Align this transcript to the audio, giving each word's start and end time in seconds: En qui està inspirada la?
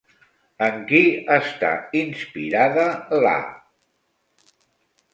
En 0.67 0.79
qui 0.91 1.01
està 1.35 1.69
inspirada 2.01 2.89
la? 3.27 3.37